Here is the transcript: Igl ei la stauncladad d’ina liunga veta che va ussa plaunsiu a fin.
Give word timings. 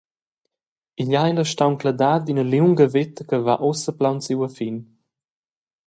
Igl 1.01 1.15
ei 1.23 1.31
la 1.33 1.45
stauncladad 1.51 2.21
d’ina 2.23 2.45
liunga 2.47 2.87
veta 2.95 3.21
che 3.29 3.37
va 3.45 3.55
ussa 3.69 3.91
plaunsiu 3.97 4.39
a 4.47 4.49
fin. 4.57 4.77